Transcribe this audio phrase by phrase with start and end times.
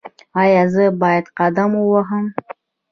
[0.41, 2.25] ایا زه باید قدم ووهم؟